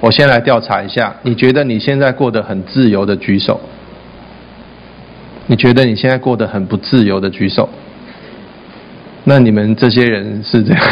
[0.00, 3.60] 我先来调查一下，你觉得你现在过得很自由的举手？
[5.46, 7.68] 你觉得你现在过得很不自由的举手？
[9.24, 10.82] 那你们这些人是这样。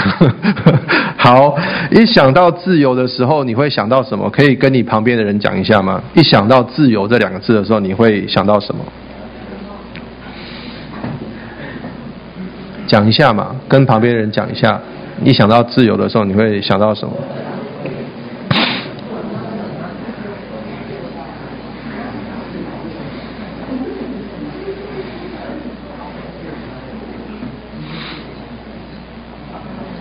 [1.16, 1.56] 好，
[1.90, 4.28] 一想到自由的时候，你会想到什么？
[4.28, 6.02] 可以跟你旁边的人讲一下吗？
[6.14, 8.84] 一想到自由这两个字的时候，你会想到什么？
[12.86, 14.78] 讲一下嘛，跟旁边的人讲一下。
[15.24, 17.14] 一想到自由的时候，你会想到什么？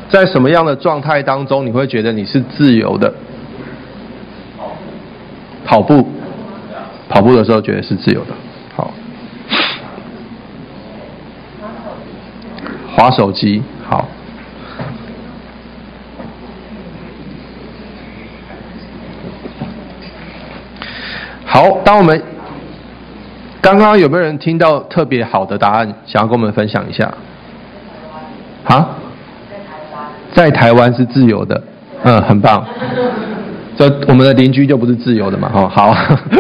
[0.10, 3.14] 在什么样的状态当中，你会觉得你是自由的？
[5.66, 6.08] 跑步，
[7.10, 8.34] 跑步的时候觉得是自由的。
[8.74, 8.94] 好，
[12.96, 14.08] 滑手机，好，
[21.46, 21.82] 好。
[21.84, 22.24] 当我们
[23.62, 27.14] 刚刚有没有人听到特别好的答案，想要跟我们分享一下？
[28.64, 28.97] 啊？
[30.38, 31.60] 在台湾是自由的，
[32.04, 32.64] 嗯，很棒。
[33.76, 35.92] 这我们的邻居就不是自由的嘛，哦，好，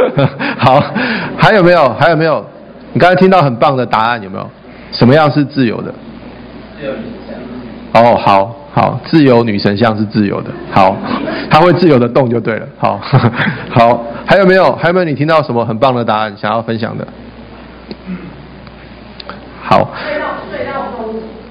[0.60, 0.84] 好，
[1.36, 1.90] 还有没有？
[2.00, 2.46] 还有没有？
[2.94, 4.48] 你刚才听到很棒的答案，有没有？
[4.92, 5.92] 什么样是自由的？
[6.80, 7.36] 自由女神
[7.92, 8.04] 像。
[8.04, 10.96] 哦，好，好，自由女神像是自由的，好，
[11.50, 13.00] 她会自由的动就对了，好，
[13.74, 14.76] 好，还有没有？
[14.76, 15.06] 还有没有？
[15.06, 17.08] 你听到什么很棒的答案想要分享的？
[19.64, 19.90] 好。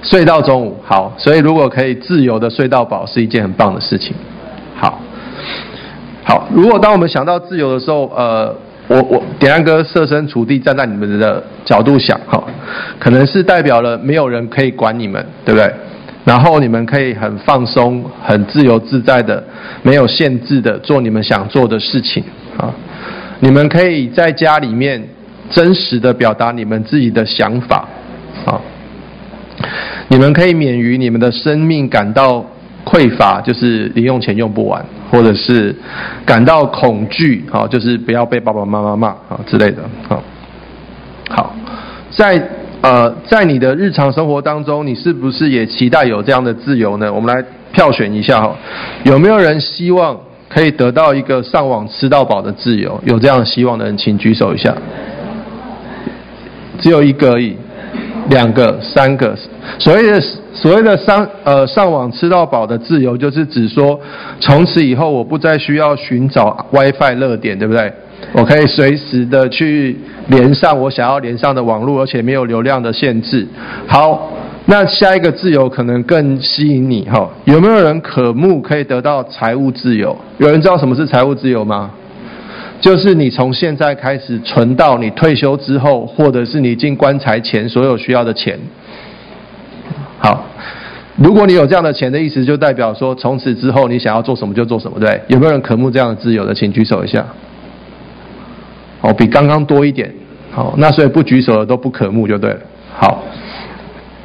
[0.01, 4.15] 睡到中午，好，所以如果可以自由的睡到饱，是一件很棒的事情。
[4.75, 4.99] 好，
[6.23, 8.55] 好，如果当我们想到自由的时候，呃，
[8.87, 12.41] 我我点亮哥设身处地站在你们的角度想，哈，
[12.99, 15.73] 可能是代表了没有人可以管你们，对不对？
[16.23, 19.43] 然后你们可以很放松、很自由自在的，
[19.81, 22.23] 没有限制的做你们想做的事情，
[22.57, 22.69] 啊，
[23.39, 25.01] 你们可以在家里面
[25.49, 27.87] 真实的表达你们自己的想法，
[28.45, 28.61] 啊。
[30.09, 32.45] 你们可以免于你们的生命感到
[32.85, 35.75] 匮乏，就是零用钱用不完，或者是
[36.25, 40.23] 感到恐惧，啊，就是不要被爸爸妈妈骂啊之类的，好，
[41.29, 41.55] 好，
[42.09, 42.41] 在
[42.79, 47.11] 呃，在你的日常生活当中，你是不是也期待有这样的自由呢？
[47.11, 47.43] 我们来
[47.73, 48.55] 票选一下哈，
[49.03, 52.97] 有没有人希望可以得到一个上网吃到饱的自由？
[53.03, 54.73] 有这样希望的人，请举手一下。
[56.79, 57.57] 只有一个而已。
[58.29, 59.33] 两个、三个，
[59.79, 60.21] 所谓的
[60.53, 63.99] 所谓的上呃上网吃到饱的自由，就是指说，
[64.39, 67.91] 从此以后我不再需要寻找 WiFi 热点，对不对？
[68.33, 69.95] 我可以随时的去
[70.27, 73.47] 连上我想要连上的网络，而且没有流量的限制。
[73.87, 74.31] 好，
[74.65, 77.29] 那下一个自由可能更吸引你哈？
[77.45, 80.17] 有没有人渴慕可以得到财务自由？
[80.39, 81.91] 有人知道什么是财务自由吗？
[82.81, 88.57] 就是你从现在开始存到你退休之后，或者是你进棺材前所有需要的钱。
[91.17, 95.19] 如果你有这样的钱的意思，就代表说从此之后你想要做什么就做什么，对？
[95.27, 96.53] 有没有人渴慕这样的自由的？
[96.53, 97.25] 请举手一下。
[99.01, 100.13] 哦，比刚刚多一点。
[100.51, 102.59] 好，那所以不举手的都不渴慕就对了。
[102.93, 103.23] 好，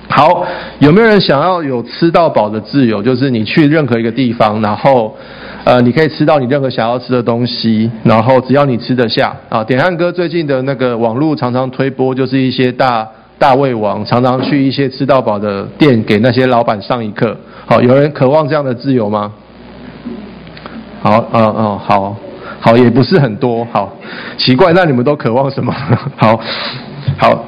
[0.08, 0.46] 好，
[0.80, 3.02] 有没有人想要有吃到饱的自由？
[3.02, 5.16] 就是你去任何一个地方，然后。
[5.64, 9.62] 呃，你可以吃到你任何想要吃的东西，然后只要你吃得下啊。
[9.62, 13.08] 点汉哥最近的那个网络常常推播，就是一些大
[13.42, 17.36] 大胃王常常去一些吃到饱的店，给那些老板上一课。
[17.66, 19.32] 好，有人渴望这样的自由吗？
[21.02, 22.16] 好，嗯嗯，好，
[22.60, 23.66] 好，也不是很多。
[23.72, 23.92] 好，
[24.38, 25.74] 奇怪，那你们都渴望什么？
[26.16, 26.38] 好，
[27.18, 27.44] 好，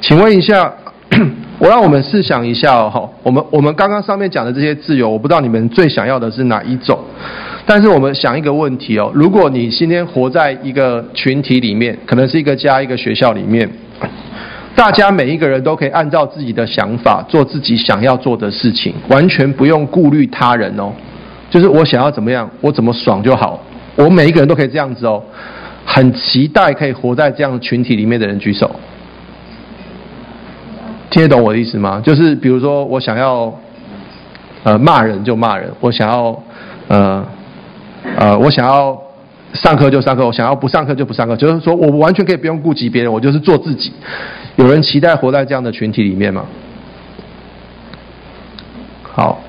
[0.00, 0.72] 请问一下，
[1.60, 3.08] 我让我们试想一下哦。
[3.22, 6.98] 我们我们刚刚上面讲的这些自由，我不知道你们最想要的是哪一种。
[7.64, 13.70] 但是我们想一个问题哦，如果你今天活在一个群体里面，可能是一个家、一个学校里面，
[14.76, 20.92] 大家每一个人都可以按照自己的想法做自己想要做的事情，完全不用顾虑他人哦。
[21.50, 23.58] 就是我想要怎么样，我怎么爽就好。
[23.96, 25.22] 我每一个人都可以这样子哦，
[25.84, 28.70] 很期待可以活在这样群体里面的人举手。
[31.10, 32.00] 听得懂我的意思吗？
[32.04, 33.52] 就是比如说，我想要
[34.62, 36.42] 呃骂人就骂人，我想要
[36.88, 37.26] 呃。
[38.16, 38.96] 呃，我想要
[39.54, 43.92] 上课就上课，我想要不上课就不上课，就是说我完全可以不用顾及别人，我就是做自己。
[44.56, 46.44] 有人期待活在这样的群体里面吗？
[49.02, 49.40] 好，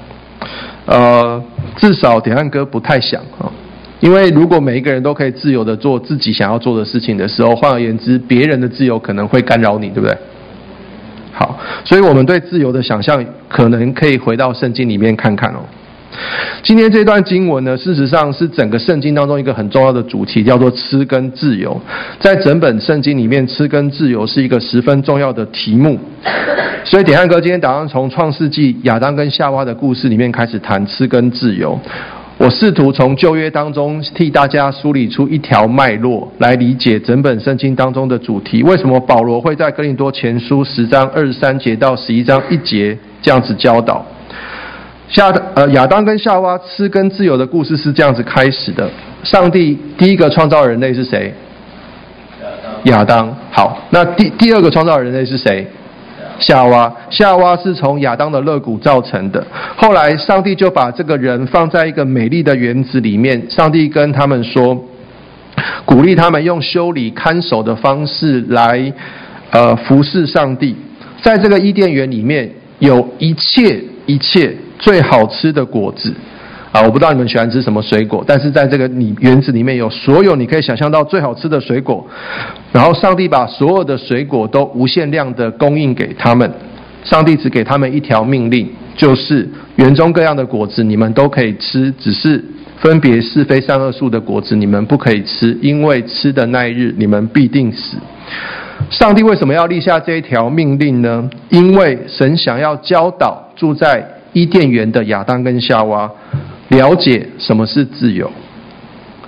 [0.85, 1.43] 呃，
[1.75, 3.51] 至少点汉哥不太想啊，
[3.99, 10.17] 因为如果每一个人都可以自由的做自己想要做的事情的时候，换而言之，别人的自由可能会干扰你，对不对？
[11.33, 15.59] 好，所以我们对自由的想象，可能可以回到圣经里面看看哦。
[16.63, 21.79] 今天这段经文呢，事实上是整个圣经当中一个很重要的主题，叫做吃跟自由。
[22.19, 25.99] 在整本圣经里面，吃跟自由是一个十分重要的题目。
[26.83, 31.79] 所以点汉哥今天打算从创世纪亚当跟夏娃的故事里面开始谈吃跟自由。
[32.37, 38.61] 我试图从旧约当中替大家梳理出一条脉络，来理解整本圣经当中的主题。
[38.61, 44.05] 为什么保罗会在哥林多前书十章二十三节到十一章一节这样子教导？
[45.09, 48.89] 夏呃亚当跟夏娃吃跟自由的故事是这样子开始的。
[49.23, 51.33] 上帝第一个创造人类是谁？
[52.83, 53.33] 亚当。
[53.51, 55.65] 好，那第第二个创造人类是谁？
[56.39, 56.93] 夏娃。
[57.09, 59.43] 夏娃是从亚当的肋骨造成的。
[59.75, 63.49] 后来上帝就把这个人放在一个美丽的园子里面。
[63.49, 64.77] 上帝跟他们说，
[65.85, 68.93] 鼓励他们用修理看守的方式来
[69.51, 70.75] 呃服侍上帝。
[71.21, 72.49] 在这个伊甸园里面
[72.79, 74.53] 有一切一切。
[74.79, 76.13] 最好吃的果子
[76.71, 76.81] 啊！
[76.81, 82.05] 我不知道你们喜欢吃什么水果，但是在这个你园子里面有所有你可以想象到最好吃的水果。
[82.71, 86.51] 然后上帝把所有的水果都无限量的供应给他们。
[87.03, 89.47] 上帝只给他们一条命令，就是
[89.77, 92.43] 园中各样的果子你们都可以吃，只是
[92.79, 97.97] 分别是非善恶树的果子你们不可以吃，因为吃的那一日你们必定死。
[98.89, 101.29] 上帝为什么要立下这一条命令呢？
[101.49, 104.05] 因为神想要教导住在
[104.37, 106.07] 伊甸园的亚当跟夏娃
[106.67, 108.31] 了解什么是自由。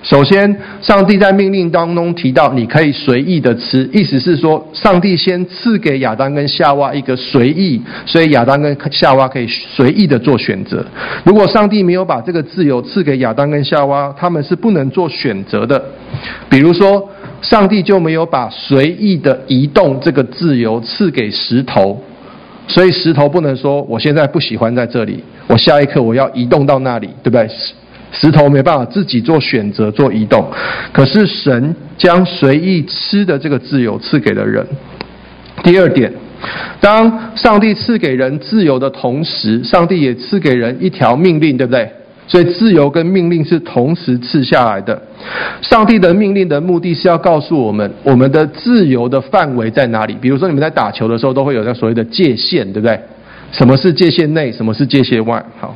[0.04, 10.86] 首先，上帝在命令当中提到你可以随意的吃，意思是说，上帝先赐给亚当跟夏娃一个随意，所以亚当跟夏娃可以随意的做选择。
[11.24, 15.84] 如果上帝没有把这个自由赐给亚当跟夏娃，他们是不能做选择的。
[16.48, 17.06] 比如说，
[17.42, 22.00] 上帝就没有把随意的移动这个自由赐给石头。
[22.72, 27.48] 所以石头不能说我现在不喜欢在这里，我下一刻我要移动到那里，对不对？
[28.12, 30.44] 石头没办法自己做选择做移动，
[30.92, 34.66] 可是神将随意吃的这个自由赐给了人。
[35.62, 36.12] 第二点，
[36.80, 41.90] 当上帝赐给人自由的同时，上帝也赐给人一条命令，对不对？
[42.30, 45.02] 所以自由跟命令是同时赐下来的。
[45.60, 50.16] 上帝的命令的目的是要告诉我们，我们的自由的范围在哪里。
[50.20, 53.00] 比如说，你们在打球的时候，都会有那所谓的界限，对不对？
[53.50, 54.52] 什么是界限内？
[54.52, 55.44] 什么是界限外？
[55.58, 55.74] 好，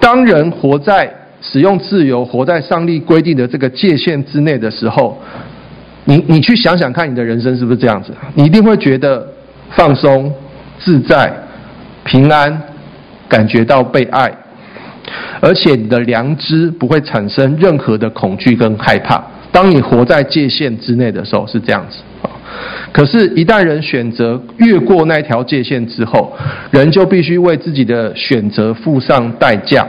[0.00, 1.08] 当人活在
[1.40, 5.16] 使用自由、活在上帝规定的这个界限之内的时候，
[6.06, 8.12] 你你去想想看，你的人生是不是这样子？
[8.34, 9.24] 你一定会觉得
[9.70, 10.34] 放松、
[10.80, 11.32] 自在、
[12.02, 12.60] 平安，
[13.28, 14.28] 感觉到被爱。
[15.40, 19.22] 而且你的良知不会产生任何的恐惧跟害怕。
[19.52, 22.30] 当你活在界限之内的时候是这样子啊。
[22.92, 26.32] 可是，一旦人选择越过那条界限之后，
[26.70, 29.86] 人就必须为自己的选择付上代价。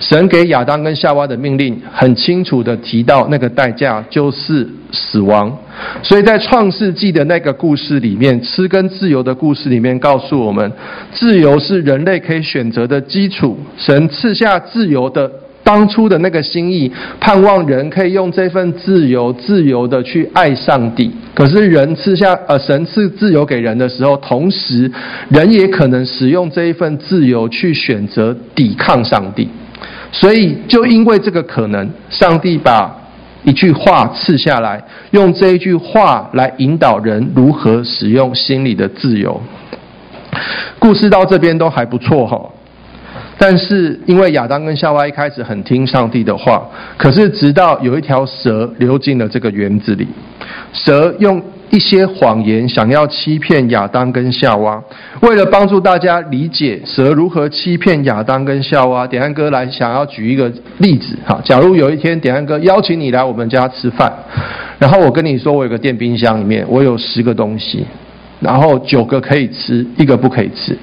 [0.00, 5.56] 神给亚当跟夏娃的命令很清楚地提到，那个代价就是死亡。
[6.02, 10.72] 所以在创世纪的那个故事里面，吃跟自由的故事里面，告诉我们，
[11.12, 13.58] 自由是人类可以选择的基础。
[13.76, 15.30] 神赐下自由的
[15.64, 16.90] 当初的那个心意，
[17.20, 21.10] 盼望人可以用这份自由，自由的去爱上帝。
[21.34, 24.90] 可是人赐下呃，神赐自由给人的时候，同时
[25.28, 29.48] 人也可能使用这一份自由去选择抵抗上帝。
[30.10, 32.94] 所以，就因为这个可能，上帝把
[33.44, 39.40] 一句话赐下来，用这一句话来引导人如何使用心里的自由。
[40.78, 42.50] 故事到这边都还不错哈，
[43.36, 50.08] 但是因为亚当跟夏娃一开始很听上帝的话，可是直到有一条蛇溜进了这个园子里，
[50.72, 51.42] 蛇用。
[51.70, 54.82] 一些谎言想要欺骗亚当跟夏娃，
[55.20, 61.38] 为了帮助大家理解蛇如何欺骗亚当跟夏娃，典安哥来想要举一个例子哈。
[61.44, 64.10] 假如有一天典安哥邀请你来我们家吃饭，
[64.78, 67.86] 然后我跟你说我有个电冰箱里面我有十个东西，
[68.40, 70.74] 然后九个可以吃，一个不可以吃，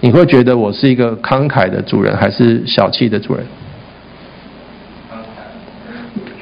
[0.00, 3.44] 你会觉得我是一个慷慨的主人还是小气的主人？
[5.10, 5.16] 慷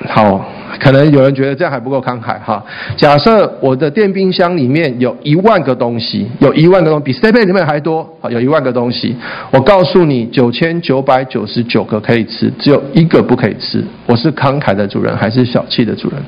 [0.07, 0.60] 慨好。
[0.81, 2.65] 可能有人觉得这样还不够慷慨哈。
[2.97, 9.15] 假设我的电冰箱里面有一万个东西，有一万个东西比 seven 里面还多啊，有一万个东西。
[9.53, 13.85] 我告诉你，九千九百九十九个可以吃，只有一个不可以吃。
[14.07, 16.19] 我是慷慨的主人还是小气的主人？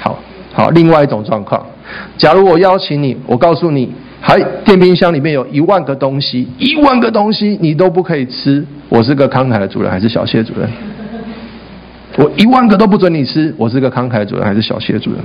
[0.00, 0.18] 好
[0.52, 1.64] 好，另外一种状况，
[2.18, 8.64] 假如我邀请你，我告诉你，还电冰箱里面有一万个东西，一万个东西你都不可以吃。
[8.88, 10.68] 我是个慷慨的主人还是小气的主人？
[12.16, 15.20] 我一万个都不准你吃，我是个慷慨的主人还是小气的主人？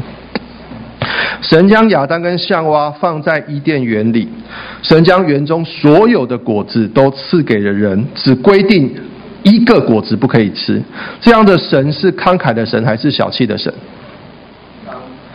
[1.41, 4.27] 神将亚当跟夏娃放在伊甸园里，
[4.83, 8.93] 神将园中所有的果子都赐给了人，只规定
[9.43, 10.81] 一个果子不可以吃。
[11.19, 13.73] 这样的神是慷慨的神还是小气的神？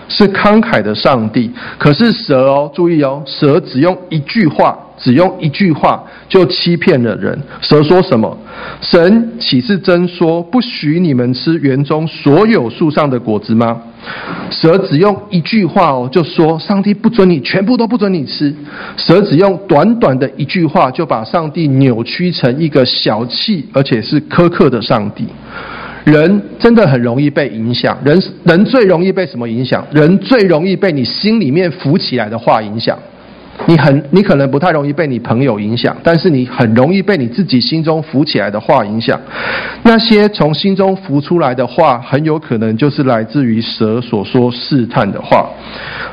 [0.09, 1.51] 是慷慨的上帝。
[1.79, 4.79] 可是蛇哦，注意哦，蛇只用一句话。
[4.99, 7.39] 只用一句话就欺骗了人。
[7.61, 8.37] 蛇说什么？
[8.81, 13.81] 神岂是真说不许你们吃园中所有树上的果子吗？
[14.51, 18.55] 蛇只用一句话哦，就说上帝不准你，全部都不准你吃。
[18.97, 25.27] 蛇只用短短的一句话，就把上帝扭曲成一个小气而且是苛刻的上帝。
[26.05, 29.85] 人真的很容易被影响，人人最容易被什么影响？
[29.91, 32.97] 人最容易被你心里面浮起来的话影响。
[33.65, 39.19] 你很，你可能不太容易被你朋友影响，但是你很容易被你自己心中浮起来的话影响。
[39.83, 45.49] 那些从心中浮出来的话，很有可能就是来自于蛇所说试探的话。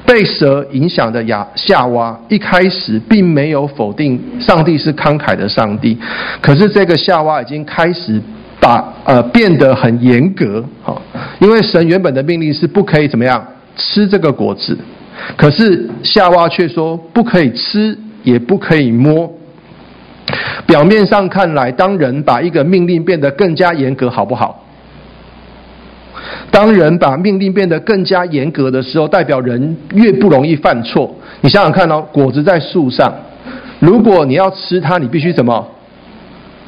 [0.05, 5.97] 被蛇影响的亚夏娃，一开始并没有否定上帝是慷慨的上帝，
[6.41, 8.21] 可是这个夏娃已经开始
[8.59, 11.01] 把呃变得很严格，好，
[11.39, 13.45] 因为神原本的命令是不可以怎么样
[13.75, 14.77] 吃这个果子。
[15.38, 19.32] 可是夏娃却说不可以吃，也不可以摸。
[20.65, 24.63] 表面上看来，当人把一个命令变得更加严格，好不好？
[26.50, 31.13] 当人把命令变得更加严格的时候，代表人越不容易犯错。
[31.41, 33.13] 你想想看哦，果子在树上，
[33.79, 35.67] 如果你要吃它，你必须怎么？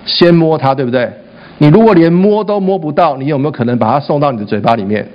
[0.06, 1.10] 先摸它，对不对？
[1.60, 5.08] 你如果连摸都摸不到，你有没有可能把它送到你的嘴巴里面？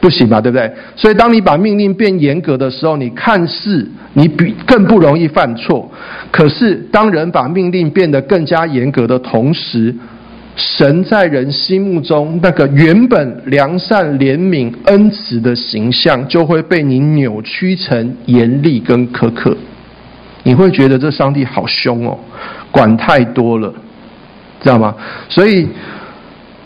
[0.00, 0.70] 不行吧，对不对？
[0.94, 5.90] 所以，当你把命令变严格的时候，你看似你比更不容易犯错。
[6.30, 9.92] 可是，当人把命令变得更加严格的同时，
[10.54, 19.56] 神在人心目中那个原本良善、怜悯、恩慈的形象，就会被你扭曲成严厉跟苛刻。
[20.44, 22.16] 你会觉得这上帝好凶哦，
[22.70, 23.74] 管太多了，
[24.60, 24.94] 知道吗？
[25.28, 25.66] 所以。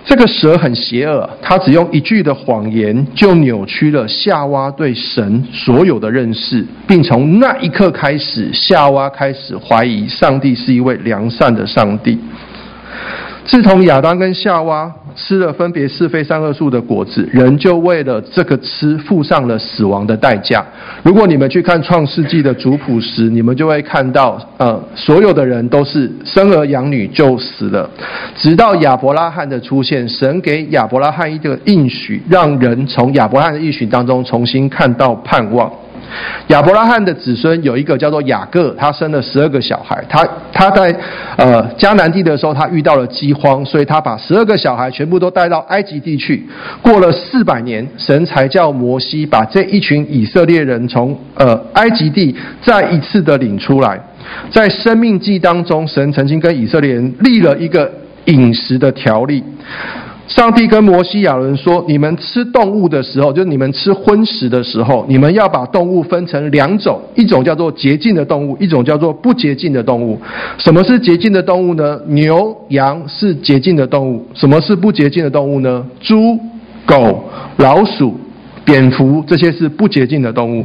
[0.05, 12.19] 这个蛇很邪恶，他只用一句的谎言就扭曲了夏娃对神所有的认识，并从那一刻开始，夏娃开始怀疑上帝是一位良善的上帝。
[13.45, 20.65] 自从亚当跟夏娃吃了分别是非善恶树的果子，人就为了这个吃付上了死亡的代价。
[21.03, 27.89] 如果你们去看创世纪的族谱时，你们就会看到，呃，所有的人都是生儿养女就死了，
[28.37, 35.71] 直到亚伯拉罕的出现，神给亚伯拉罕一个应许，让人从亚伯拉罕的应许当中重新看到盼望。
[36.49, 40.05] 亚伯拉罕的子孙有一个叫做雅各，他生了十二个小孩。
[40.09, 40.95] 他他在
[41.37, 46.47] 呃迦南地的时候，他遇到了饥荒，所以他把十二个小孩全部都带到埃及地去。
[46.83, 54.01] 过了四百年，神才叫摩西把这一群以色列人从呃埃及地再一次的领出来。
[54.51, 57.91] 在生命记当中，神曾经跟以色列人立了一个
[58.27, 59.43] 饮食的条例。
[60.35, 70.19] 上帝跟摩西亚伦说：“你们吃动物的时候，就是你们吃荤食的时候，你们要把动物分成两种，一种叫做洁净的动物，一种叫做不洁净的动物。
[70.57, 72.01] 什么是洁净的动物呢？
[72.07, 74.27] 牛、羊是洁净的动物。
[74.33, 75.87] 什么是不洁净的动物呢？
[76.01, 76.39] 猪、
[76.87, 77.23] 狗、
[77.59, 78.19] 老鼠、
[78.65, 80.65] 蝙蝠这些是不洁净的动物。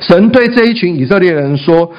[0.00, 1.90] 神对这一群以色列人说。”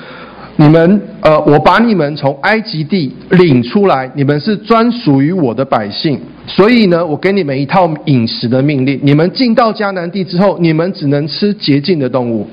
[0.57, 8.97] 你们呃，我把你们从埃及地领出来，你们是专属于我的百姓，所以呢，我给你们一套饮食的命令。
[9.03, 12.47] 你们进到迦南地之后，你们只能吃洁净的动物。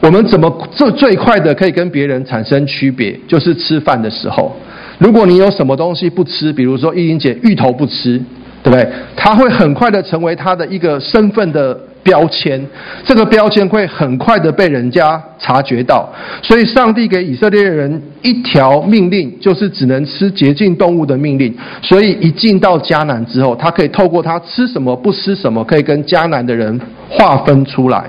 [0.00, 3.18] 我们怎么这最快的可以跟别人产生区别？
[3.26, 4.54] 就是吃饭的时候，
[4.98, 8.22] 如果你有什么东西不吃，比如说依琳姐芋头不吃，
[8.62, 8.88] 对不对？
[9.16, 11.78] 他会很快的成为他的一个身份的。
[12.00, 12.64] 标签，
[13.04, 16.08] 这个标签会很快的被人家察觉到，
[16.42, 21.54] 所以上帝给以色列人一条命令，就是只能吃洁净动物的命令。
[21.82, 28.04] 所以一进到迦南之后，他可以透过他吃什么不吃什么，可以跟迦南的人划分出来。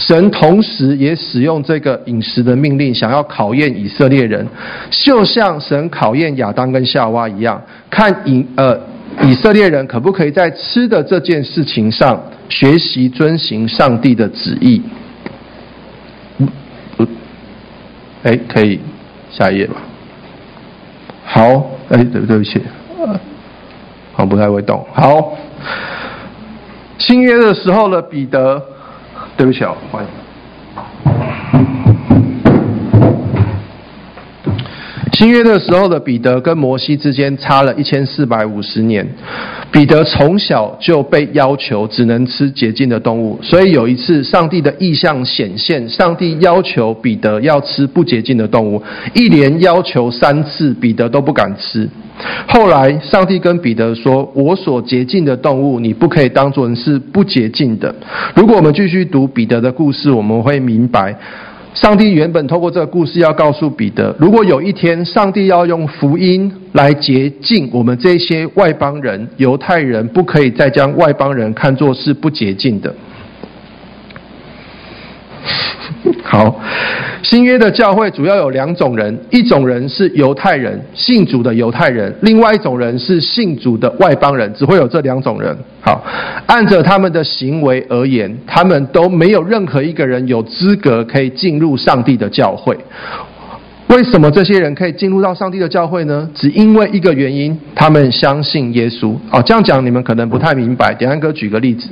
[0.00, 4.44] 神同时也使用这个饮食的命令，想要考验以色列人，
[4.90, 8.76] 就像神考验亚当跟夏娃一样，看以呃
[9.22, 12.22] 以色列人可不可以在吃的这件事情上。
[12.50, 14.80] 学习遵行上帝的旨意。
[16.38, 16.48] 嗯，
[18.22, 18.80] 哎，可以
[19.30, 19.74] 下一页吧。
[21.26, 22.58] 好，哎，对对不起，
[24.14, 24.82] 好，不太会动。
[24.94, 25.36] 好，
[26.96, 28.62] 新约的时候的彼得，
[29.36, 30.08] 对不起啊，欢迎。
[35.18, 39.04] 新约的时候的彼得跟摩西之间差了一千四百五十年，
[39.72, 48.80] 彼得从小就被要求只能吃洁净的动物，所以有一次上帝的意象显现，上帝要求彼得要吃不洁净的动物，
[49.12, 51.88] 一连要求三次，彼得都不敢吃。
[52.46, 57.92] 后来上帝跟彼得说：“我所洁净的动物，你不可以当作是不洁净的。”
[58.36, 61.16] 如果我们继续读彼得的故事，我们会明白。
[61.80, 72.92] 上帝原本透过这个故事要告诉彼得，如果有一天上帝要用福音来洁净我们这些外邦人，犹太人不可以再将外邦人看作是不洁净的。
[76.22, 76.60] 好，
[77.22, 85.56] 新约的教会主要有两种人，一种人是犹太人，信主的犹太人；另外一种人是信主的外邦人，只会有这两种人。
[85.80, 86.04] 好，
[86.46, 92.76] 按着他们的行为而言，他们都没有任何一个人有资格可以进入上帝的教会。
[93.88, 96.28] 为什么这些人可以进入到上帝的教会呢？
[96.34, 99.14] 只因为一个原因，他们相信耶稣。
[99.30, 100.92] 哦，这样讲你们可能不太明白。
[100.92, 101.88] 点安哥举个例子，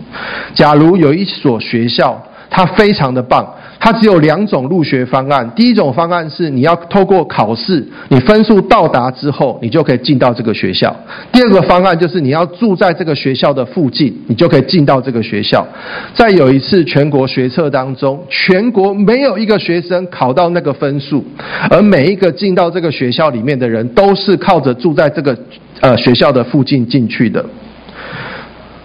[0.54, 2.22] 假如有一所学校。
[2.48, 3.46] 它非常的棒，
[3.80, 5.50] 它只有两种入学方案。
[5.56, 10.94] 第一种方案是你要透过考试，你分数到达之后，你就可以进到这个学校。
[11.32, 15.66] 第二个方案就是你要住在这个学校的附近，你就可以进到这个学校。
[16.14, 21.24] 在有一次全国学测当中，全国没有一个学生考到那个分数，
[21.68, 25.36] 而每一个进到这个学校里面的人，都是靠着住在这个
[25.80, 27.44] 呃学校的附近进去的。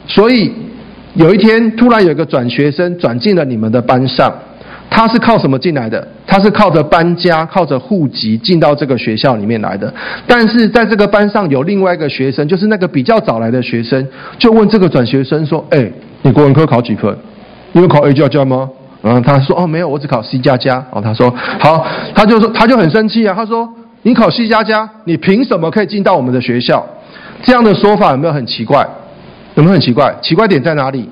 [0.08, 0.51] 所以。
[1.15, 4.34] 有一天，突然有一个转学生转进了你们的班上，
[4.89, 6.08] 他是靠什么进来的？
[6.25, 9.94] 他是靠着搬家、靠着户籍进到这个学校里面来的。
[10.25, 15.91] 但是在这个班上有另外一个学生，就是那个比较早来的学生，就问这个转学生说：“哎，
[16.22, 17.13] 你国文科考几分？
[17.74, 18.70] 你有考 A 加加吗？”
[19.03, 23.68] 然后他说：“哦，没有，我只考 C 加加。”哦，他说：“好。”他就说他就很生气啊，他说
[24.03, 26.86] ：“你考 C 加加，你凭什么可以进到我们的学校？”
[27.44, 28.88] 这样的说法有没有很奇怪？
[29.62, 30.12] 有没有很奇怪？
[30.24, 31.08] 奇怪点在哪里？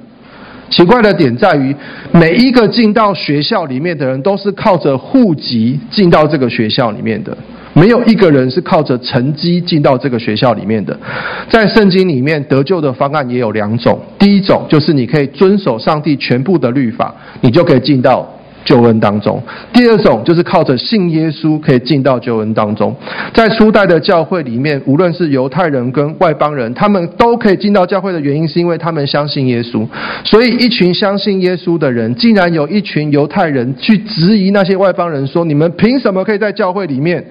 [0.71, 1.75] 奇怪的点在于，
[2.11, 7.35] 每一个进到学校里面的人，都是靠着户籍进到这个学校里面的，
[7.73, 10.99] 没有一个人是靠着成绩进到这个学校里面的。
[11.47, 18.27] 在圣经里面，得救的方案也有两种，第一种就是你可以遵守上帝全部的律法，你就可以进到。
[18.65, 19.41] 救恩当中，
[19.73, 22.95] 第二种就是靠着信耶稣可以进到救恩当中。
[23.33, 29.87] 在初代的教会里面，无论是犹太人跟外邦人，他们都可以进到教会的原因，是因为他们相信耶稣。
[30.23, 37.25] 所以，一群相信耶稣的人，竟然有一群犹太人去质疑那些外邦人，说：“你们凭什么可以在教会里面？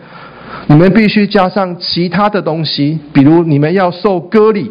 [0.66, 4.70] 你们必须加上其他的东西，比如你们要受割礼，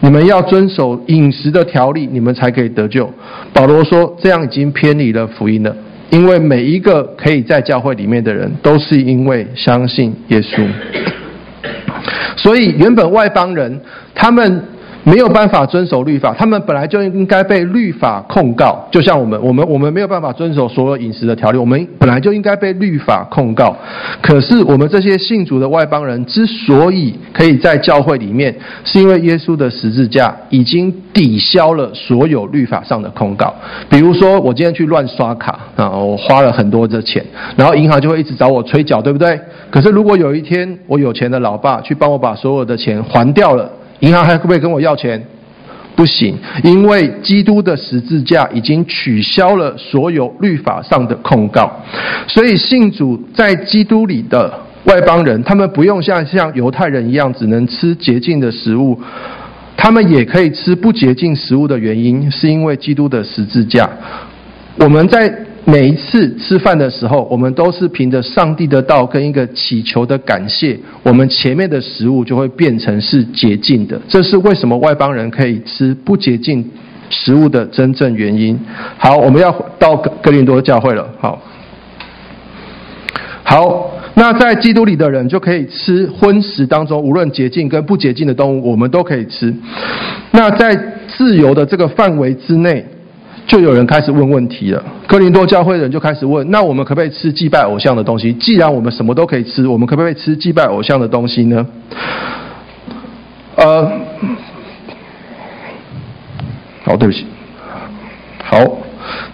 [0.00, 3.10] 你们要遵守饮食的条例，你们才可以得救。”
[3.54, 5.74] 保罗说：“这样已经偏离了福音了。”
[6.10, 10.66] 因为每一个可以在教会里面的人，都是因为相信耶稣，
[12.36, 13.80] 所以原本外邦人
[14.14, 14.62] 他们。
[15.06, 18.88] 没有办法遵守律法，他们本来就应该被律法控告。
[18.90, 23.76] 就像我们，我们，我们没有办法遵守所有饮食的条例，我们本来就应该被律法控告。
[24.22, 33.54] 可是我们这些信主的外邦人之所以可以在教会里面，是因为耶稣的十字架已经抵消了所有律法上的控告。
[33.90, 37.22] 比如说，我今天去乱刷卡啊，我花了很多的钱，
[37.56, 39.38] 然后银行就会一直找我催缴，对不对？
[39.70, 43.70] 可是如果有一天我有钱的老爸去帮我把所有的钱还掉了。
[44.00, 45.22] 银行还可不可以跟我要钱？
[45.96, 51.70] 不行，因为基督的十字架已经取消了所有律法上的控告，
[52.26, 54.52] 所以信主在基督里的
[54.86, 59.00] 外邦人，他们不用像像犹太人一样只能吃洁净的食物，
[59.76, 63.88] 他们也可以吃不洁净食物的原因，是因为基督的十字架。
[64.76, 65.32] 我们在。
[65.66, 73.98] 每一次吃饭的时候，我们都是凭着上帝的道跟一个祈求的感谢，我们前面的食物就会变成是洁净的。
[74.06, 76.62] 这是为什么外邦人可以吃不洁净
[77.08, 78.60] 食物的真正原因。
[78.98, 81.08] 好，我们要到哥林多教会了。
[81.18, 81.40] 好，
[83.42, 89.54] 好，那在基督里的人就可以吃荤食当中，无论洁净跟不洁净的动物，我们都可以吃。
[90.30, 92.84] 那在自由的这个范围之内。
[93.46, 98.32] 就有人开始问问题了，哥林多教会的人就开始问：那我们可不可以吃祭拜偶像的东西？
[98.32, 101.66] 既然我们什么都可以吃，我们可不可以吃祭拜偶像的东西呢？
[103.56, 103.92] 呃，
[106.84, 107.26] 好，对不起，
[108.42, 108.58] 好，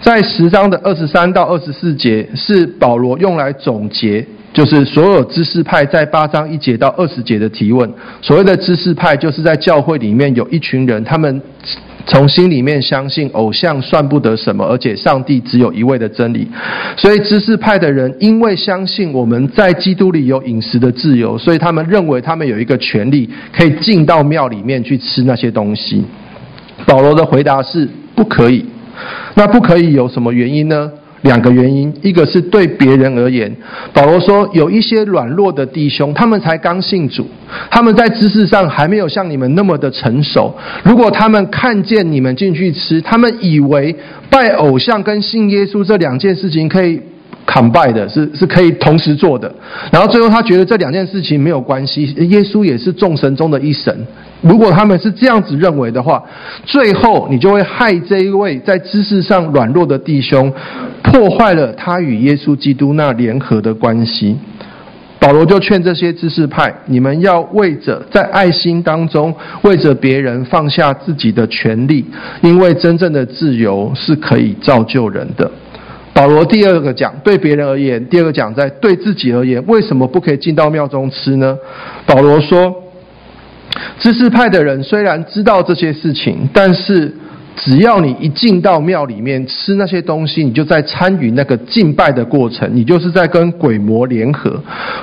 [0.00, 7.88] 在十章的二十三到二十四节是保罗用来总结就是所有知识派在八章一节到二十节的提问。
[8.20, 11.40] 所谓的知识派，就是在教会里面有一群人，他们
[12.06, 16.48] 从心里面相信偶像算不得什么，而且上帝只有一位的真理。
[16.96, 26.04] 所以知识派的人因为相信我们在基督里有饮食的自由，所以他们认为他们有一个权利可以进到庙里面去吃那些东西。
[26.86, 28.64] 保罗的回答是不可以。
[29.34, 30.90] 那不可以有什么原因呢？
[31.22, 33.54] 两个原因，一个是对别人而言，
[33.92, 37.26] 保罗说有一些软弱的弟兄，他们才刚信主，
[37.70, 40.54] 他们在知识上还没有像你们那么的成熟。
[40.82, 43.94] 如果他们看见你们进去吃，他们以为
[44.30, 47.00] 拜偶像跟信耶稣这两件事情可以
[47.44, 49.52] 坎拜的，是是可以同时做的。
[49.92, 54.06] 然后最后他觉得这两件事情没有关系，耶稣也是众神中的一神。
[54.42, 56.22] 如果他们是这样子认为的话，
[56.64, 60.50] 最后你就会害这一位在知识上软弱的弟兄，
[61.02, 64.36] 破坏了他与耶稣基督那联合的关系。
[65.18, 72.02] 保罗就劝这些知识派：你们要为着在爱心当中，为着别人放下自己的权利，
[72.40, 75.50] 因为真正的自由是可以造就人的。
[76.14, 81.58] 保罗第二个讲，对别人而言；第二个讲，在对自己而言，为什么不可以进到庙中吃呢？
[82.06, 82.74] 保罗说。
[84.00, 87.14] 知识派的人虽然知道这些事情，但是
[87.54, 94.58] 只要你一进到庙里面吃那些东西，你就在参与那个敬拜的过程，你就是在跟鬼魔联合。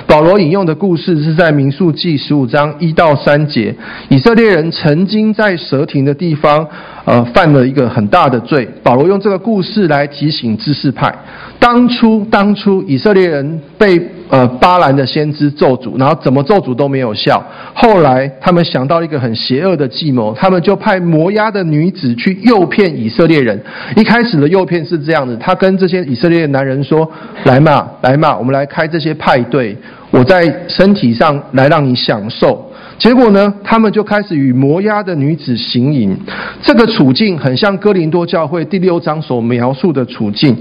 [0.08, 3.72] 保罗引用的故事是在民数记十五章一到三节，
[4.08, 6.66] 以色列人曾经在蛇亭的地方，
[7.04, 8.68] 呃，犯了一个很大的罪。
[8.82, 11.14] 保罗用这个故事来提醒知识派。
[11.60, 17.42] 当初，当初以色列人被呃巴兰的先知咒诅，然后怎么咒诅都没有效。
[17.74, 23.60] 后来他们想到一个很邪恶的计谋，他们就派摩押的女子去诱骗以色列人。
[23.96, 27.10] 一开始的诱骗是这样子，他跟这些以色列男人说
[27.44, 29.76] ：“来嘛，来嘛，我们来开这些派对，
[30.10, 32.64] 我在身体上来让你享受。”
[32.98, 36.16] 结果呢，他们就开始与摩押的女子行淫。
[36.60, 40.56] 这个处境很像哥林多教会第六章所描述的处境。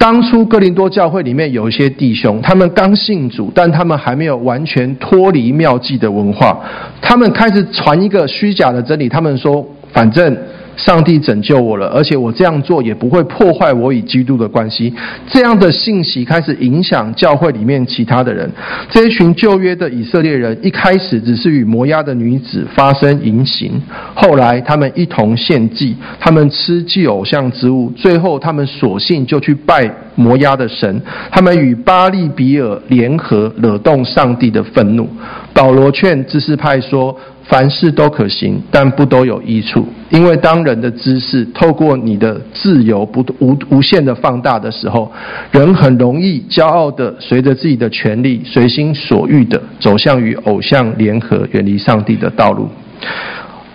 [0.00, 6.58] 当初哥林多教会里面有一些弟兄，他们刚信主，但他们还没有完全脱离庙妓的文化。
[7.02, 10.34] 他们开始传一个虚假的真理，他们说，反正。
[10.80, 14.92] 上帝拯救我了，而且我这样做也不会破坏我与基督的关系。
[15.28, 18.50] 这样的信息开始影响教会里面其他的人。
[18.88, 23.70] 这一群旧约的以色列人一开始只是与摩押的女子发生淫行，
[24.14, 29.86] 后来他们一同献祭，他们吃祭偶像之物，最后他们索性就去拜
[30.20, 31.00] 摩押的神。
[31.30, 35.08] 他们与巴利比尔联合，惹动上帝的愤怒。
[35.54, 37.16] 保罗劝知识派说。
[37.50, 39.84] 凡事都可行，但不都有益处。
[40.10, 45.10] 因为当人的知识透过你的自由不无无限的放大的时候，
[45.50, 52.68] 人很容易骄傲的随着自己的权利，随心所欲的走向与偶像联合、远离上帝的道路。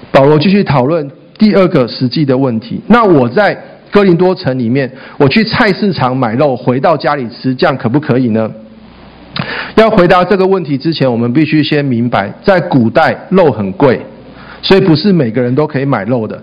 [0.10, 8.52] 保罗继续讨论第二个实际的问题：那我在哥林多城里面，我去菜市场买肉，回到家里吃，这样可不可以呢？
[9.76, 14.00] 要回答这个问题之前，我们必须先明白，在古代肉很贵，
[14.62, 16.42] 所以不是每个人都可以买肉的。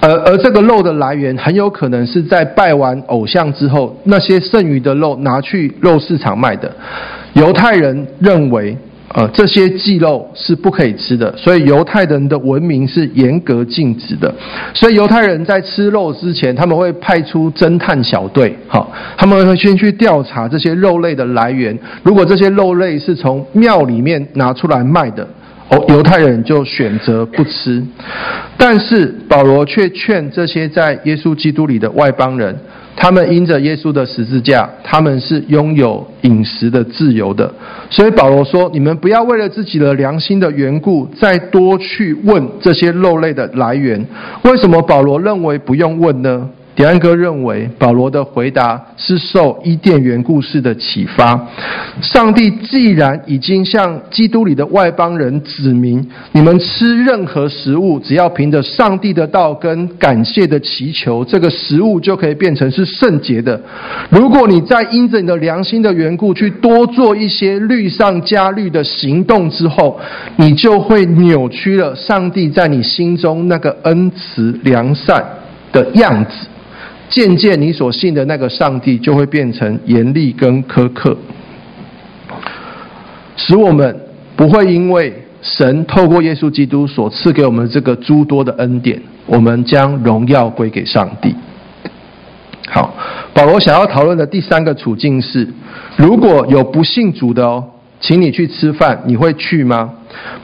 [0.00, 6.70] 而而这个肉的来源很有可能是在拜完偶像之后，那些剩余的肉拿去肉市场卖的。
[7.34, 8.76] 犹太人认为。
[9.12, 14.32] 呃，这些祭肉是不可以吃的，所以犹太人的文明是严格禁止的。
[14.72, 21.76] 所以犹太人在吃肉之前，他们会派出侦探小队，好，他们会先去调查这些肉类的来源。
[22.04, 25.26] 如果这些肉类是从庙里面拿出来卖的，
[25.70, 27.82] 哦，犹太人就选择不吃。
[28.56, 32.56] 但是保罗却劝这些在耶稣基督里的外邦人。
[32.96, 37.50] 他们因着耶稣的十字架，他们是拥有饮食的自由的。
[37.88, 44.04] 所以保罗说：“你们不要为了自己的良心的缘故，再多去问这些肉类的来源。
[44.42, 51.48] 为什么保罗认为不用问呢？”迪安哥认为，保罗的回答是受伊甸园故事的启发。
[52.00, 63.60] 上帝既然已经向基督里的外邦人指明，你们吃任何食物，只要凭着上帝的道跟感谢的祈求，这个食物就可以变成是圣洁的。
[64.08, 70.00] 如果你再因着你的良心的缘故，去多做一些律上加律的行动之后，
[70.36, 75.22] 你就会扭曲了上帝在你心中那个恩慈良善
[75.72, 76.46] 的样子。
[77.10, 81.16] 渐渐，你所信的那个上帝就会变成严厉跟苛刻，
[83.36, 83.94] 使我们
[84.36, 91.34] 不会因为神透过耶稣基督所赐给我们这个诸多的恩典，我们将荣耀归给上帝。
[92.68, 92.94] 好，
[93.34, 95.48] 保罗想要讨论的第三个处境是：
[95.96, 97.64] 如果有不信主的哦，
[98.00, 99.92] 请你去吃饭，你会去吗？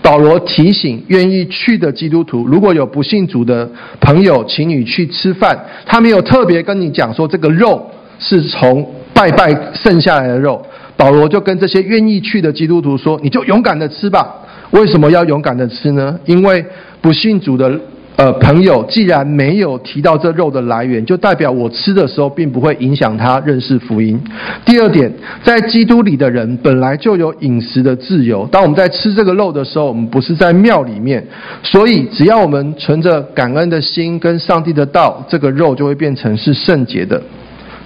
[0.02, 3.68] 保罗提醒愿意去的基督徒，如果有不信主的
[4.00, 5.58] 朋友，请你去吃饭。
[5.86, 10.64] 他没有特别跟你讲说这个肉是从拜拜剩下来的肉。
[10.96, 14.34] 保罗就跟这些愿意去的基督徒说：“你就勇敢的吃吧。
[14.70, 16.18] 为什么要勇敢的吃呢？
[16.24, 16.64] 因为
[17.00, 17.80] 不信主的。”
[18.16, 24.18] 呃，朋友，既然没有提到这肉的来源，就代表我吃的时候并不会影响他认识福音。
[24.64, 25.12] 第二点，
[25.44, 28.46] 在基督里的人本来就有饮食的自由。
[28.50, 31.22] 当我们在吃这个肉的时候，我们不是在庙里面，
[31.62, 37.22] 所以只要我们存着感恩的心跟上帝的道，这个肉就会变成是圣洁的。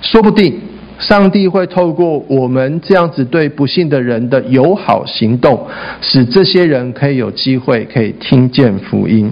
[0.00, 0.54] 说不定
[1.00, 5.66] 上帝会透过我们这样子对不信的人的友好行动，
[6.00, 9.28] 使这些人可以有机会可以听见福音。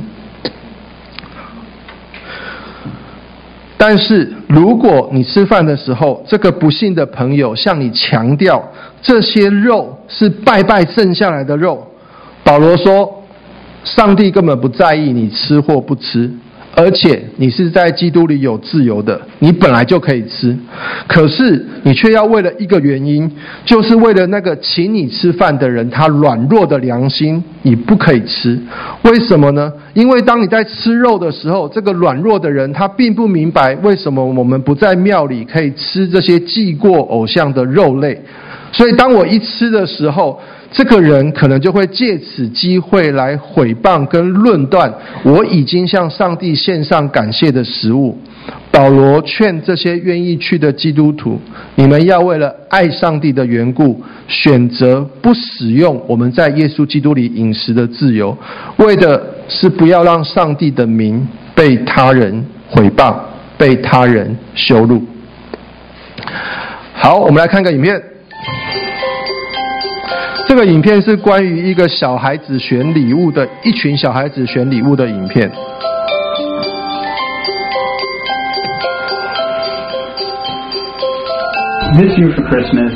[3.81, 8.61] 但是，如果你吃饭的时候，这个不幸的朋友向你强调
[9.01, 11.87] 这些肉是拜拜剩下来的肉，
[12.43, 13.23] 保罗说，
[13.85, 16.29] 上帝根本不在意你吃或不吃。
[16.81, 20.57] 而且你是在基督里有自由的，你本来就可以吃，
[21.09, 23.29] 可是你却要为了一个原因，
[23.65, 28.57] 就是为了那个请你吃饭的人他软弱的良心，你不可以吃。
[29.03, 29.73] 为什么呢？
[29.93, 38.23] 因为当你在吃肉的时候，这个软弱的人他并不明白为什么我们不在庙里可以吃这些祭过偶像的肉类，
[38.73, 40.41] 所以当我一吃的时候。
[40.71, 48.15] 这个人可能就会借此机会来毁谤跟论断我已经向上帝献上感谢的食物。
[48.71, 51.41] 保罗劝这些愿意去的基督徒：
[51.77, 58.37] 你们要为了爱上帝的缘故，选择不使用我们在耶稣基督里饮食的自由，
[58.77, 63.17] 为的是不要让上帝的名被他人毁谤、
[63.57, 65.03] 被他人羞辱。
[66.93, 67.99] 好，我们来看个影片。
[70.48, 75.50] 这个影片是关于一个小孩子选礼物的，一群小孩子选礼物的影片。
[81.96, 82.92] This year for Christmas,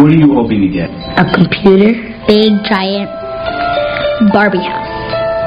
[0.00, 0.88] what are you hoping to get?
[1.16, 1.92] A computer,
[2.26, 3.10] big giant
[4.32, 4.88] Barbie house,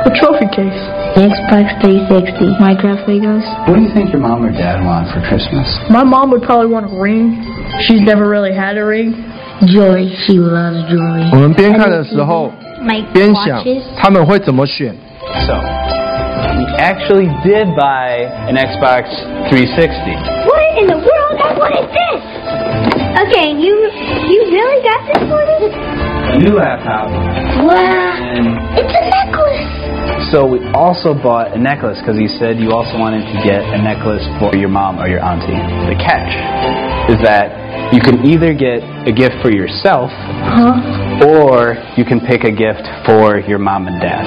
[0.06, 0.78] a trophy case,
[1.18, 3.46] Xbox 360, Minecraft Legos.
[3.68, 5.66] What do you think your mom or dad want for Christmas?
[5.90, 7.42] My mom would probably want a ring.
[7.82, 9.14] She's never really had a ring.
[9.66, 11.30] Joy, she loves jewelry.
[11.32, 12.52] 我们边看的时候，
[13.14, 13.64] 边想
[13.96, 14.94] 他们会怎么选。
[15.48, 19.08] So, we actually did buy an Xbox
[19.50, 20.16] 360.
[20.46, 21.40] What in the world?
[21.40, 22.22] And what is this?
[23.24, 23.74] Okay, you
[24.28, 25.72] you really got this for me?
[26.34, 27.08] A new laptop.
[27.64, 30.32] Wow, And it's a necklace.
[30.32, 33.78] so we also bought a necklace because you said you also wanted to get a
[33.82, 35.56] necklace for your mom or your auntie.
[35.88, 36.34] The catch
[37.10, 37.54] is that
[37.92, 41.28] you can either get a gift for yourself Huh?
[41.28, 44.26] or you can pick a gift for your mom and dad.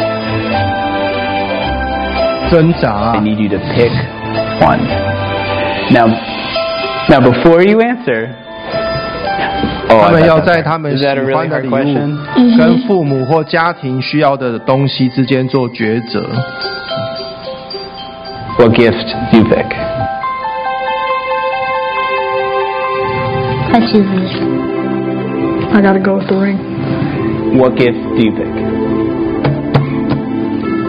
[2.51, 3.91] 挣扎 I need you to pick
[4.61, 4.81] one.
[5.91, 6.07] Now,
[7.09, 8.31] now before you answer,
[9.91, 11.63] oh, 他 I 们 thought 要 that- 在他们 is 喜 that a really 欢的 hard
[11.63, 12.17] 礼 question?
[12.37, 16.21] 物跟父母或家庭需要的东西之间做抉择。
[18.59, 19.67] What gift do you pick?
[23.73, 24.33] I choose this.
[25.75, 26.59] I gotta go with the ring.
[27.59, 28.53] What gift do you pick?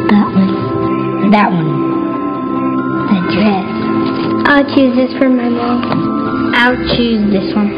[0.10, 1.32] That one.
[1.32, 1.72] That one.
[3.12, 3.68] The dress.
[4.48, 6.54] I'll choose this for my mom.
[6.56, 7.70] I'll choose this one.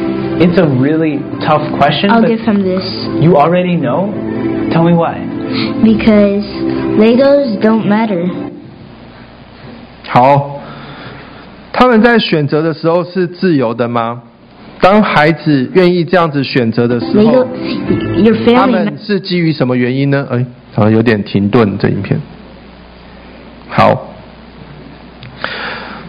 [0.42, 2.10] It's a really tough question.
[2.12, 2.86] I'll but give him this.
[3.22, 4.14] You already know?
[4.72, 5.20] Tell me why.
[5.84, 6.46] Because
[6.98, 8.30] Legos don't matter.
[10.08, 10.62] 好，
[11.74, 14.22] 他们在选择的时候是自由的吗？
[14.85, 17.47] 当孩子愿意这样子选择的时候，
[18.55, 20.27] 他.们是基于什么原因呢？
[20.31, 20.45] 哎，
[20.75, 22.21] 好像有点停顿这影片。
[23.67, 24.15] 好，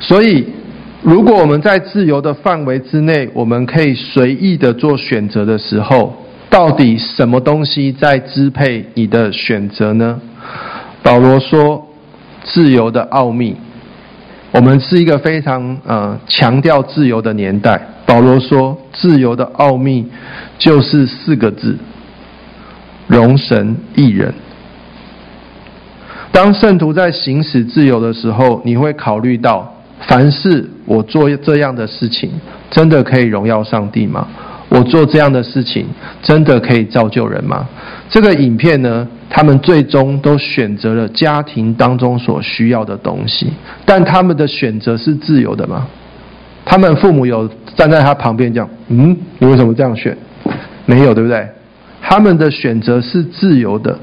[0.01, 0.45] 所以
[1.01, 6.13] 如果我们在自由的范围之内，我们可以随意的做选择的时候，
[6.49, 10.19] 到底什么东西在支配你的选择呢？
[11.01, 11.87] 保罗说，
[12.43, 13.55] 自由的奥秘。
[14.55, 17.77] 我们是一个非常呃强调自由的年代。
[18.05, 20.07] 保罗说，自由的奥秘
[20.57, 21.77] 就是四个字：
[23.05, 24.33] 容神益人。
[26.31, 29.69] 当圣徒在行使自由的时候，你会考虑到，
[30.07, 32.31] 凡是我做这样的事情，
[32.71, 34.25] 真的可以荣耀上帝吗？
[34.69, 35.85] 我做这样的事情，
[36.23, 37.67] 真的可以造就人吗？
[38.09, 43.51] 这个影片呢，他们最终都选择了家庭当中所需要的东西，
[43.83, 45.85] 但他们的选择是自由的吗？
[46.63, 47.45] 他们父母有
[47.75, 50.17] 站在他旁边讲：“嗯，你为什么这样选？”
[50.87, 51.45] 没有，对不对？
[52.01, 53.99] 他们的选择是自由的，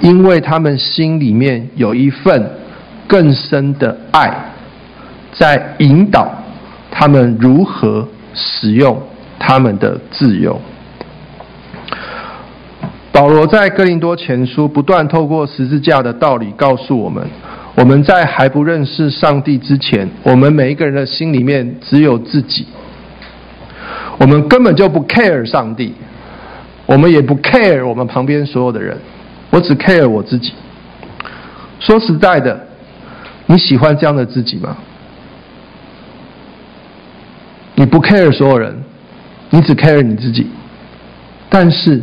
[0.00, 2.50] 因为他们心里面有一份
[3.06, 4.34] 更深的爱，
[5.34, 6.32] 在引导
[6.90, 8.98] 他们如何使用
[9.38, 10.58] 他们的自由。
[13.20, 17.22] 保罗在哥林多前书不断透过十字架的道理告诉我们：
[17.74, 22.66] 我们在还不认识上帝之前，我们每一个人的心里面只有自己，
[24.16, 25.92] 我们根本就不 care 上帝。
[26.86, 28.96] 我们也不 care 我们旁边所有的人，
[29.50, 30.54] 我只 care 我自己。
[31.78, 32.68] 说实在的，
[33.44, 34.74] 你喜欢这样的自己吗？
[37.74, 38.74] 你不 care 所有人，
[39.50, 40.46] 你只 care 你自己，
[41.50, 42.00] 但是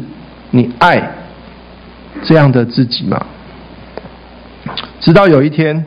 [0.51, 1.11] 你爱
[2.23, 3.25] 这样的自己吗？
[4.99, 5.85] 直到有一天，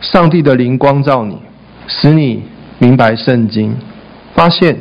[0.00, 1.38] 上帝的灵光照你，
[1.86, 2.42] 使你
[2.78, 3.76] 明白圣经，
[4.34, 4.76] 发现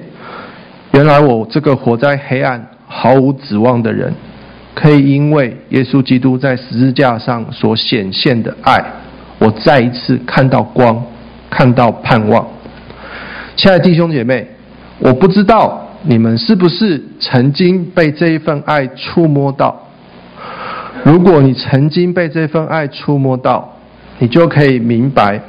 [0.91, 2.69] 原来我这个活在黑暗。
[2.87, 4.13] 毫无指望的人，
[4.75, 8.79] 可以因为耶稣基督在十字架上所显现的爱，
[9.39, 11.03] 我再一次看到光，
[11.49, 12.47] 看到盼望。
[13.55, 14.47] 亲爱的弟兄姐妹，
[14.99, 19.81] 我不知道你们是不是曾经被这一份爱触摸到。
[21.03, 23.77] 如果你曾经被这份爱触摸到，
[24.19, 25.41] 你就可以明白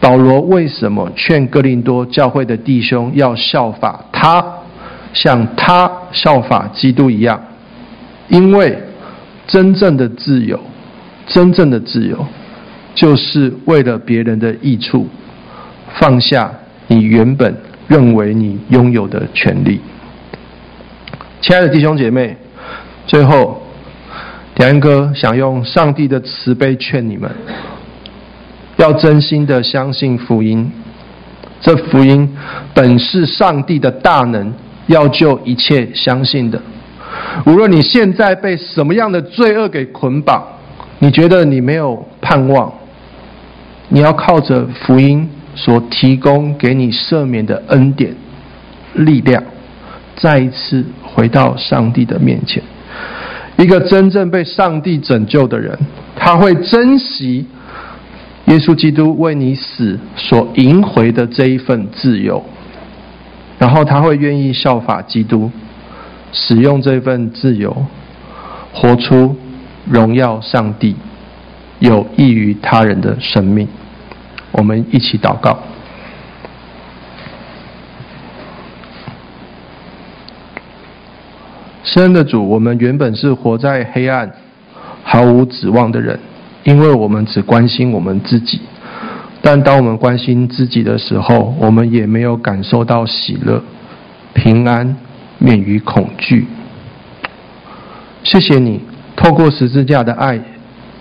[0.00, 4.44] 保罗为什么劝哥林多教会的弟兄要效法他。
[5.12, 7.40] 像他效法基督一样，
[8.28, 8.76] 因为
[9.46, 10.58] 真正的自由，
[11.28, 12.26] 真正的自由，
[12.96, 15.06] 就是为了别人的益处，
[16.00, 16.50] 放下
[16.88, 17.54] 你原本
[17.88, 19.80] 认为你拥有的权利。
[21.40, 22.36] 亲爱的弟兄姐妹，
[23.06, 23.62] 最后，
[24.56, 27.30] 良恩哥想用上帝的慈悲劝你们，
[28.76, 30.72] 要真心的相信福音，
[31.60, 32.36] 这福音
[32.72, 34.52] 本是上帝的大能。
[34.86, 36.60] 要救一切相信的，
[37.46, 40.44] 无论你现在被什么样的罪恶给捆绑，
[40.98, 42.70] 你觉得你没有盼望，
[43.88, 48.14] 你要靠着福音所提供给你赦免的恩典、
[48.94, 49.42] 力量，
[50.16, 52.62] 再一次回到上帝的面前。
[53.56, 55.78] 一个真正被上帝拯救的人，
[56.16, 57.46] 他会珍惜
[58.46, 62.44] 耶稣基督为你死所赢回的这一份自由。
[63.56, 65.50] 然后他会愿意效法基督，
[66.32, 67.86] 使用这份自由，
[68.72, 69.36] 活出
[69.88, 70.96] 荣耀上帝、
[71.78, 73.68] 有益于他人的生命。
[74.54, 75.58] 我们一起祷告。
[81.82, 84.32] 圣恩的主，我们原本是活在黑暗、
[85.04, 86.18] 毫无指望的人，
[86.62, 88.60] 因为我们只关心我们自己。
[89.42, 93.62] 但当我们关心自己的时候，我们也没有感受到喜乐、
[94.32, 94.96] 平安、
[95.38, 96.46] 免于恐惧。
[98.22, 98.80] 谢谢你
[99.14, 100.40] 透过十字架的爱，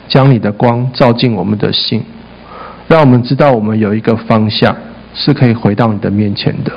[0.07, 2.03] 将你的光照进我们的心，
[2.87, 4.75] 让我们知道我们有一个方向
[5.13, 6.71] 是可以回到你的面前的。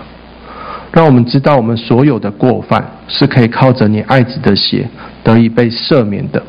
[0.92, 4.88] 让我们知道我们所有的过犯是可以靠着你爱子的血
[5.22, 6.42] 得以被赦免的。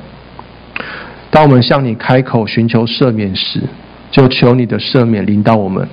[1.30, 3.62] 当我们向你开口寻求赦免时，
[4.10, 5.86] 就求你的赦免临到我们，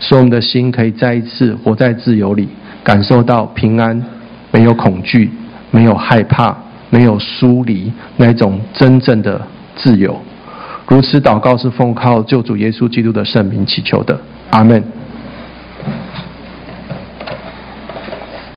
[0.00, 2.46] 使我们的心可以再一次活在自由里，
[2.82, 4.04] 感受到平安，
[4.50, 5.30] 没有恐惧，
[5.70, 6.54] 没有害怕，
[6.90, 9.40] 没有疏离，那种真正的
[9.74, 10.20] 自由。
[10.88, 14.18] 如此祷告是奉靠救主耶稣基督的圣名祈求的，
[14.50, 14.82] 阿门。